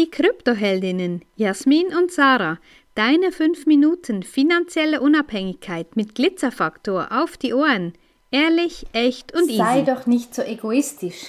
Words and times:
die 0.00 0.10
Kryptoheldinnen 0.10 1.22
Jasmin 1.36 1.88
und 1.94 2.10
Sarah. 2.10 2.56
Deine 2.94 3.32
5 3.32 3.66
Minuten 3.66 4.22
finanzielle 4.22 5.02
Unabhängigkeit 5.02 5.94
mit 5.94 6.14
Glitzerfaktor 6.14 7.08
auf 7.10 7.36
die 7.36 7.52
Ohren. 7.52 7.92
Ehrlich, 8.30 8.86
echt 8.94 9.34
und 9.34 9.44
sei 9.44 9.52
easy. 9.52 9.58
Sei 9.58 9.82
doch 9.82 10.06
nicht 10.06 10.34
so 10.34 10.40
egoistisch. 10.40 11.26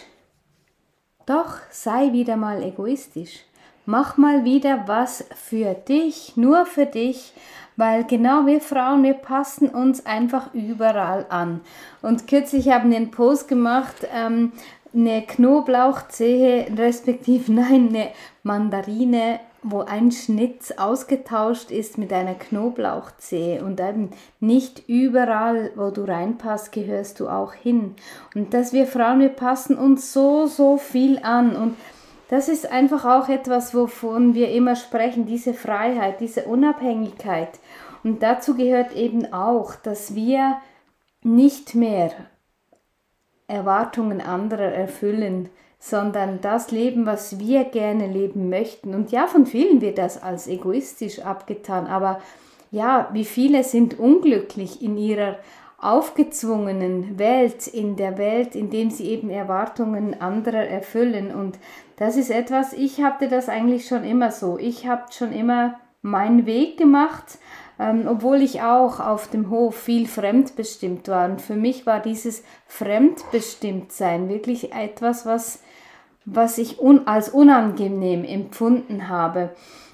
Doch, 1.25 1.55
sei 1.69 2.13
wieder 2.13 2.37
mal 2.37 2.63
egoistisch. 2.63 3.41
Mach 3.85 4.15
mal 4.15 4.45
wieder 4.45 4.87
was 4.87 5.25
für 5.35 5.73
dich, 5.73 6.37
nur 6.37 6.65
für 6.65 6.85
dich, 6.85 7.33
weil 7.75 8.05
genau 8.05 8.45
wir 8.45 8.61
Frauen, 8.61 9.03
wir 9.03 9.15
passen 9.15 9.67
uns 9.67 10.05
einfach 10.05 10.53
überall 10.53 11.25
an. 11.27 11.59
Und 12.01 12.25
kürzlich 12.25 12.69
haben 12.69 12.91
wir 12.91 12.97
einen 12.97 13.11
Post 13.11 13.49
gemacht, 13.49 14.07
ähm, 14.13 14.53
eine 14.93 15.21
Knoblauchzehe, 15.23 16.67
respektive 16.77 17.51
nein, 17.53 17.89
eine 17.89 18.07
Mandarine, 18.43 19.39
wo 19.63 19.81
ein 19.81 20.11
Schnitz 20.11 20.71
ausgetauscht 20.71 21.69
ist 21.69 21.99
mit 21.99 22.11
einer 22.11 22.33
Knoblauchzehe 22.33 23.63
und 23.63 23.79
eben 23.79 24.09
nicht 24.39 24.89
überall, 24.89 25.71
wo 25.75 25.91
du 25.91 26.03
reinpasst, 26.03 26.71
gehörst 26.71 27.19
du 27.19 27.29
auch 27.29 27.53
hin. 27.53 27.95
Und 28.33 28.55
dass 28.55 28.73
wir 28.73 28.87
Frauen, 28.87 29.19
wir 29.19 29.29
passen 29.29 29.77
uns 29.77 30.13
so, 30.13 30.47
so 30.47 30.77
viel 30.77 31.19
an 31.19 31.55
und 31.55 31.75
das 32.29 32.47
ist 32.47 32.71
einfach 32.71 33.03
auch 33.03 33.27
etwas, 33.27 33.75
wovon 33.75 34.33
wir 34.33 34.51
immer 34.51 34.77
sprechen, 34.77 35.25
diese 35.25 35.53
Freiheit, 35.53 36.21
diese 36.21 36.45
Unabhängigkeit. 36.45 37.59
Und 38.05 38.23
dazu 38.23 38.55
gehört 38.55 38.95
eben 38.95 39.33
auch, 39.33 39.75
dass 39.75 40.15
wir 40.15 40.55
nicht 41.23 41.75
mehr 41.75 42.11
Erwartungen 43.51 44.21
anderer 44.21 44.71
erfüllen, 44.71 45.49
sondern 45.79 46.41
das 46.41 46.71
Leben, 46.71 47.05
was 47.05 47.39
wir 47.39 47.65
gerne 47.65 48.07
leben 48.07 48.49
möchten. 48.49 48.93
Und 48.93 49.11
ja, 49.11 49.27
von 49.27 49.45
vielen 49.45 49.81
wird 49.81 49.97
das 49.97 50.21
als 50.21 50.47
egoistisch 50.47 51.19
abgetan, 51.19 51.87
aber 51.87 52.21
ja, 52.69 53.09
wie 53.11 53.25
viele 53.25 53.63
sind 53.63 53.99
unglücklich 53.99 54.81
in 54.81 54.97
ihrer 54.97 55.37
aufgezwungenen 55.77 57.17
Welt, 57.17 57.67
in 57.67 57.95
der 57.95 58.17
Welt, 58.19 58.55
in 58.55 58.69
dem 58.69 58.91
sie 58.91 59.09
eben 59.09 59.31
Erwartungen 59.31 60.21
anderer 60.21 60.63
erfüllen. 60.63 61.33
Und 61.33 61.57
das 61.97 62.15
ist 62.15 62.29
etwas, 62.29 62.73
ich 62.73 63.01
hatte 63.01 63.27
das 63.27 63.49
eigentlich 63.49 63.87
schon 63.87 64.03
immer 64.03 64.31
so. 64.31 64.59
Ich 64.59 64.87
habe 64.87 65.11
schon 65.11 65.33
immer 65.33 65.79
meinen 66.03 66.45
Weg 66.45 66.77
gemacht, 66.77 67.39
ähm, 67.81 68.05
obwohl 68.07 68.43
ich 68.43 68.61
auch 68.61 68.99
auf 68.99 69.27
dem 69.27 69.49
Hof 69.49 69.75
viel 69.75 70.07
fremdbestimmt 70.07 71.07
war. 71.07 71.27
Und 71.27 71.41
für 71.41 71.55
mich 71.55 71.87
war 71.87 71.99
dieses 71.99 72.43
Fremdbestimmtsein 72.67 74.29
wirklich 74.29 74.71
etwas, 74.71 75.25
was, 75.25 75.63
was 76.23 76.59
ich 76.59 76.79
un 76.79 77.07
als 77.07 77.29
unangenehm 77.29 78.23
empfunden 78.23 79.09
habe. 79.09 79.49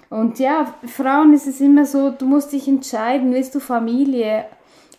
Und 0.09 0.37
ja, 0.37 0.73
Frauen 0.85 1.33
ist 1.33 1.47
es 1.47 1.61
immer 1.61 1.85
so, 1.85 2.09
du 2.09 2.25
musst 2.25 2.51
dich 2.51 2.67
entscheiden, 2.67 3.33
willst 3.33 3.55
du 3.55 3.61
Familie 3.61 4.45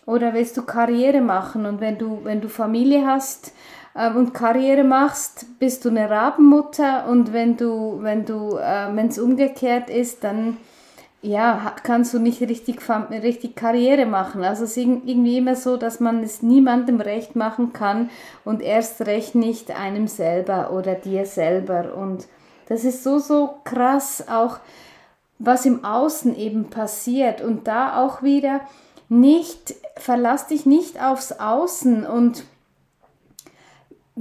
oder 0.07 0.33
willst 0.33 0.57
du 0.57 0.63
Karriere 0.63 1.21
machen? 1.21 1.67
Und 1.67 1.81
wenn 1.81 1.99
du, 1.99 2.21
wenn 2.23 2.41
du 2.41 2.49
Familie 2.49 3.05
hast 3.05 3.53
äh, 3.93 4.11
und 4.11 4.33
Karriere 4.33 4.83
machst, 4.83 5.45
bist 5.59 5.85
du 5.85 5.89
eine 5.89 6.09
Rabenmutter 6.09 7.07
und 7.07 7.33
wenn 7.33 7.55
du, 7.55 7.99
wenn 8.01 8.25
du, 8.25 8.57
äh, 8.57 8.87
wenn 8.95 9.09
es 9.09 9.19
umgekehrt 9.19 9.91
ist, 9.91 10.23
dann 10.23 10.57
ja, 11.21 11.75
kannst 11.83 12.13
du 12.13 12.19
nicht 12.19 12.41
richtig, 12.41 12.79
richtig 13.11 13.55
Karriere 13.55 14.05
machen. 14.05 14.43
Also 14.43 14.63
es 14.63 14.71
ist 14.71 14.77
irgendwie 14.77 15.37
immer 15.37 15.55
so, 15.55 15.75
dass 15.75 15.99
man 15.99 16.23
es 16.23 16.41
niemandem 16.41 17.01
recht 17.01 17.35
machen 17.35 17.73
kann 17.73 18.09
und 18.45 18.61
erst 18.61 19.01
recht 19.01 19.35
nicht 19.35 19.71
einem 19.71 20.07
selber 20.07 20.71
oder 20.71 20.95
dir 20.95 21.25
selber. 21.25 21.93
Und 21.95 22.27
das 22.69 22.85
ist 22.85 23.03
so, 23.03 23.19
so 23.19 23.55
krass 23.65 24.25
auch, 24.29 24.59
was 25.39 25.65
im 25.65 25.83
Außen 25.83 26.37
eben 26.37 26.69
passiert. 26.69 27.41
Und 27.41 27.67
da 27.67 28.01
auch 28.01 28.23
wieder 28.23 28.61
nicht, 29.09 29.75
verlass 29.97 30.47
dich 30.47 30.65
nicht 30.65 31.03
aufs 31.03 31.33
Außen 31.33 32.05
und 32.05 32.45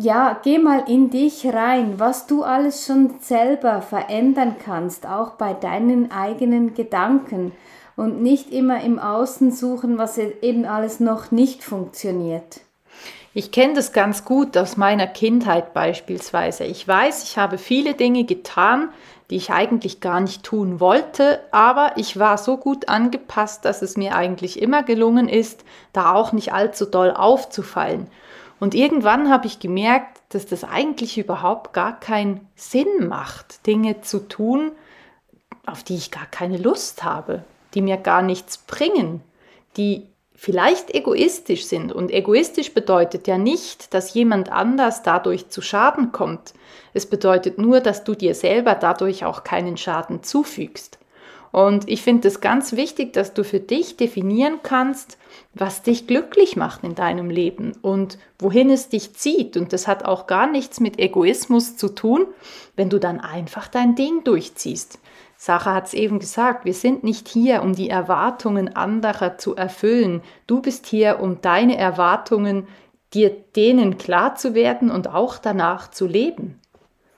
ja, 0.00 0.38
geh 0.44 0.58
mal 0.58 0.84
in 0.86 1.10
dich 1.10 1.44
rein, 1.44 1.94
was 1.98 2.28
du 2.28 2.44
alles 2.44 2.86
schon 2.86 3.18
selber 3.18 3.82
verändern 3.82 4.54
kannst, 4.64 5.06
auch 5.06 5.32
bei 5.32 5.54
deinen 5.54 6.12
eigenen 6.12 6.74
Gedanken 6.74 7.50
und 7.96 8.22
nicht 8.22 8.52
immer 8.52 8.80
im 8.84 9.00
Außen 9.00 9.50
suchen, 9.50 9.98
was 9.98 10.16
eben 10.18 10.66
alles 10.66 11.00
noch 11.00 11.32
nicht 11.32 11.64
funktioniert. 11.64 12.60
Ich 13.34 13.50
kenne 13.50 13.74
das 13.74 13.92
ganz 13.92 14.24
gut 14.24 14.56
aus 14.56 14.76
meiner 14.76 15.08
Kindheit 15.08 15.74
beispielsweise. 15.74 16.62
Ich 16.62 16.86
weiß, 16.86 17.24
ich 17.24 17.36
habe 17.36 17.58
viele 17.58 17.94
Dinge 17.94 18.22
getan, 18.22 18.90
die 19.30 19.36
ich 19.36 19.50
eigentlich 19.50 20.00
gar 20.00 20.20
nicht 20.20 20.44
tun 20.44 20.78
wollte, 20.78 21.40
aber 21.50 21.94
ich 21.96 22.20
war 22.20 22.38
so 22.38 22.56
gut 22.56 22.88
angepasst, 22.88 23.64
dass 23.64 23.82
es 23.82 23.96
mir 23.96 24.14
eigentlich 24.14 24.62
immer 24.62 24.84
gelungen 24.84 25.28
ist, 25.28 25.64
da 25.92 26.14
auch 26.14 26.32
nicht 26.32 26.52
allzu 26.52 26.86
doll 26.86 27.10
aufzufallen. 27.10 28.06
Und 28.60 28.74
irgendwann 28.74 29.30
habe 29.30 29.46
ich 29.46 29.60
gemerkt, 29.60 30.20
dass 30.30 30.46
das 30.46 30.64
eigentlich 30.64 31.18
überhaupt 31.18 31.72
gar 31.72 31.98
keinen 31.98 32.48
Sinn 32.56 33.08
macht, 33.08 33.66
Dinge 33.66 34.00
zu 34.00 34.28
tun, 34.28 34.72
auf 35.66 35.84
die 35.84 35.96
ich 35.96 36.10
gar 36.10 36.26
keine 36.26 36.56
Lust 36.56 37.04
habe, 37.04 37.44
die 37.74 37.82
mir 37.82 37.96
gar 37.96 38.22
nichts 38.22 38.58
bringen, 38.58 39.22
die 39.76 40.06
vielleicht 40.34 40.94
egoistisch 40.94 41.66
sind. 41.66 41.92
Und 41.92 42.10
egoistisch 42.10 42.72
bedeutet 42.72 43.26
ja 43.26 43.38
nicht, 43.38 43.92
dass 43.92 44.14
jemand 44.14 44.50
anders 44.50 45.02
dadurch 45.02 45.50
zu 45.50 45.62
Schaden 45.62 46.12
kommt. 46.12 46.54
Es 46.94 47.06
bedeutet 47.06 47.58
nur, 47.58 47.80
dass 47.80 48.04
du 48.04 48.14
dir 48.14 48.34
selber 48.34 48.74
dadurch 48.74 49.24
auch 49.24 49.44
keinen 49.44 49.76
Schaden 49.76 50.22
zufügst. 50.22 50.98
Und 51.50 51.88
ich 51.88 52.02
finde 52.02 52.28
es 52.28 52.40
ganz 52.40 52.72
wichtig, 52.74 53.12
dass 53.12 53.34
du 53.34 53.42
für 53.42 53.60
dich 53.60 53.96
definieren 53.96 54.60
kannst, 54.62 55.18
was 55.54 55.82
dich 55.82 56.06
glücklich 56.06 56.56
macht 56.56 56.84
in 56.84 56.94
deinem 56.94 57.30
Leben 57.30 57.72
und 57.80 58.18
wohin 58.38 58.70
es 58.70 58.88
dich 58.88 59.14
zieht. 59.14 59.56
Und 59.56 59.72
das 59.72 59.88
hat 59.88 60.04
auch 60.04 60.26
gar 60.26 60.46
nichts 60.46 60.80
mit 60.80 60.98
Egoismus 60.98 61.76
zu 61.76 61.88
tun, 61.88 62.26
wenn 62.76 62.90
du 62.90 62.98
dann 62.98 63.20
einfach 63.20 63.68
dein 63.68 63.94
Ding 63.94 64.24
durchziehst. 64.24 64.98
Sarah 65.36 65.74
hat 65.74 65.86
es 65.86 65.94
eben 65.94 66.18
gesagt, 66.18 66.64
wir 66.64 66.74
sind 66.74 67.04
nicht 67.04 67.28
hier, 67.28 67.62
um 67.62 67.74
die 67.74 67.88
Erwartungen 67.88 68.74
anderer 68.74 69.38
zu 69.38 69.54
erfüllen. 69.54 70.22
Du 70.48 70.60
bist 70.60 70.86
hier, 70.86 71.20
um 71.20 71.40
deine 71.40 71.78
Erwartungen, 71.78 72.66
dir 73.14 73.30
denen 73.30 73.98
klar 73.98 74.34
zu 74.34 74.54
werden 74.54 74.90
und 74.90 75.08
auch 75.08 75.38
danach 75.38 75.90
zu 75.90 76.06
leben. 76.06 76.60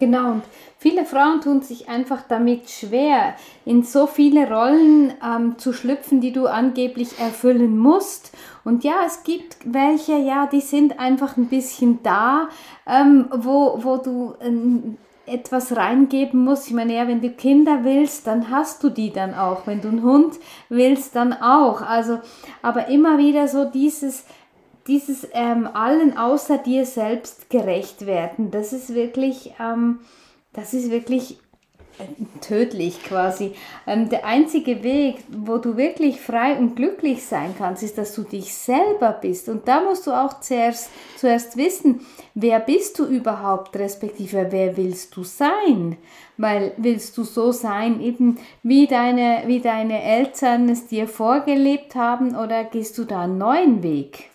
Genau, 0.01 0.31
und 0.33 0.45
viele 0.79 1.05
Frauen 1.05 1.43
tun 1.43 1.61
sich 1.61 1.91
einfach 1.91 2.23
damit 2.27 2.71
schwer, 2.71 3.35
in 3.67 3.83
so 3.83 4.07
viele 4.07 4.51
Rollen 4.51 5.13
ähm, 5.23 5.59
zu 5.59 5.75
schlüpfen, 5.75 6.23
die 6.23 6.33
du 6.33 6.47
angeblich 6.47 7.19
erfüllen 7.19 7.77
musst. 7.77 8.33
Und 8.65 8.83
ja, 8.83 9.03
es 9.07 9.25
gibt 9.25 9.59
welche, 9.67 10.17
ja, 10.17 10.47
die 10.47 10.63
sind 10.63 10.99
einfach 10.99 11.37
ein 11.37 11.49
bisschen 11.49 12.03
da, 12.03 12.49
ähm, 12.87 13.29
wo, 13.31 13.79
wo 13.85 13.99
du 13.99 14.35
ähm, 14.41 14.97
etwas 15.27 15.77
reingeben 15.77 16.45
musst. 16.45 16.69
Ich 16.69 16.73
meine, 16.73 16.95
ja, 16.95 17.07
wenn 17.07 17.21
du 17.21 17.29
Kinder 17.29 17.85
willst, 17.85 18.27
dann 18.27 18.51
hast 18.51 18.83
du 18.83 18.89
die 18.89 19.13
dann 19.13 19.35
auch. 19.35 19.67
Wenn 19.67 19.83
du 19.83 19.89
einen 19.89 20.03
Hund 20.03 20.37
willst, 20.71 21.15
dann 21.15 21.35
auch. 21.35 21.83
Also, 21.83 22.21
aber 22.63 22.89
immer 22.89 23.19
wieder 23.19 23.49
so 23.49 23.67
dieses, 23.67 24.25
dieses 24.87 25.27
ähm, 25.33 25.69
allen 25.73 26.17
außer 26.17 26.59
dir 26.59 26.87
selbst 26.87 27.51
gerecht 27.51 28.07
werden, 28.07 28.51
das 28.51 28.73
ist 28.73 28.95
wirklich, 28.95 29.55
ähm, 29.61 30.01
das 30.53 30.75
ist 30.75 30.91
wirklich 30.91 31.39
äh, 31.99 32.05
tödlich 32.41 33.03
quasi. 33.03 33.53
Ähm, 33.87 34.09
der 34.09 34.25
einzige 34.25 34.83
Weg, 34.83 35.19
wo 35.29 35.59
du 35.59 35.77
wirklich 35.77 36.21
frei 36.21 36.57
und 36.57 36.77
glücklich 36.77 37.25
sein 37.25 37.55
kannst, 37.59 37.83
ist, 37.83 37.99
dass 37.99 38.15
du 38.15 38.23
dich 38.23 38.55
selber 38.55 39.13
bist. 39.13 39.49
Und 39.49 39.69
da 39.69 39.83
musst 39.83 40.07
du 40.07 40.13
auch 40.13 40.41
zuerst, 40.41 40.91
zuerst 41.17 41.57
wissen, 41.57 42.01
wer 42.35 42.59
bist 42.59 42.99
du 42.99 43.05
überhaupt, 43.05 43.77
respektive 43.77 44.47
wer 44.51 44.77
willst 44.77 45.15
du 45.15 45.25
sein? 45.25 45.97
Weil 46.39 46.73
willst 46.79 47.19
du 47.19 47.25
so 47.25 47.53
sein, 47.53 48.01
eben 48.01 48.39
wie 48.63 48.87
deine, 48.87 49.43
wie 49.47 49.61
deine 49.61 50.03
Eltern 50.03 50.71
es 50.71 50.87
dir 50.87 51.07
vorgelebt 51.07 51.95
haben, 51.95 52.35
oder 52.35 52.65
gehst 52.65 52.97
du 52.97 53.05
da 53.05 53.23
einen 53.25 53.37
neuen 53.37 53.83
Weg? 53.83 54.31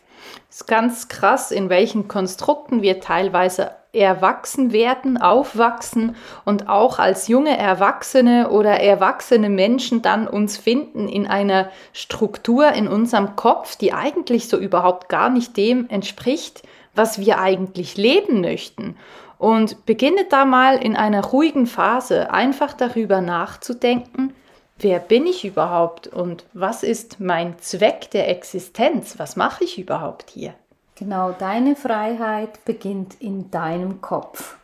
Es 0.50 0.58
ist 0.58 0.68
ganz 0.68 1.08
krass, 1.08 1.52
in 1.52 1.70
welchen 1.70 2.08
Konstrukten 2.08 2.82
wir 2.82 3.00
teilweise 3.00 3.72
erwachsen 3.96 4.74
werden, 4.74 5.18
aufwachsen 5.18 6.16
und 6.44 6.70
auch 6.70 7.00
als 7.00 7.28
junge 7.28 7.58
Erwachsene 7.58 8.50
oder 8.50 8.80
erwachsene 8.80 9.50
Menschen 9.50 10.02
dann 10.02 10.28
uns 10.28 10.58
finden 10.58 11.08
in 11.08 11.26
einer 11.28 11.70
Struktur 11.94 12.74
in 12.74 12.88
unserem 12.88 13.36
Kopf, 13.36 13.78
die 13.78 13.94
eigentlich 13.94 14.50
so 14.50 14.58
überhaupt 14.58 15.10
gar 15.10 15.30
nicht 15.30 15.56
dem 15.58 15.90
entspricht, 15.90 16.64
was 16.94 17.20
wir 17.20 17.40
eigentlich 17.40 17.98
leben 17.98 18.42
möchten. 18.42 18.98
Und 19.38 19.86
beginne 19.86 20.26
da 20.30 20.46
mal 20.46 20.78
in 20.78 20.96
einer 20.96 21.24
ruhigen 21.24 21.68
Phase 21.68 22.32
einfach 22.32 22.74
darüber 22.74 23.22
nachzudenken, 23.22 24.34
wer 24.78 25.00
bin 25.00 25.26
ich 25.26 25.46
überhaupt 25.46 26.08
und 26.08 26.46
was 26.54 26.84
ist 26.84 27.20
mein 27.20 27.60
Zweck 27.60 28.12
der 28.12 28.30
Existenz? 28.30 29.18
Was 29.18 29.36
mache 29.36 29.64
ich 29.64 29.78
überhaupt 29.78 30.30
hier? 30.30 30.54
Genau, 30.96 31.32
deine 31.32 31.76
Freiheit 31.76 32.64
beginnt 32.64 33.16
in 33.20 33.52
deinem 33.52 34.02
Kopf. 34.02 34.58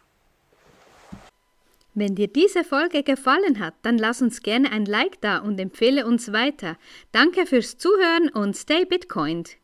Wenn 1.94 2.16
dir 2.16 2.30
diese 2.30 2.64
Folge 2.64 3.04
gefallen 3.04 3.60
hat, 3.60 3.74
dann 3.82 3.98
lass 3.98 4.22
uns 4.22 4.42
gerne 4.42 4.72
ein 4.72 4.86
Like 4.86 5.20
da 5.20 5.40
und 5.40 5.60
empfehle 5.60 6.06
uns 6.06 6.32
weiter. 6.32 6.78
Danke 7.12 7.46
fürs 7.46 7.78
Zuhören 7.78 8.30
und 8.30 8.56
stay 8.56 8.86
Bitcoined. 8.86 9.58